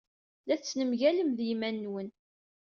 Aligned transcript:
La 0.47 0.55
tettnemgalem 0.59 1.29
ed 1.33 1.39
yiman-nwen. 1.47 2.09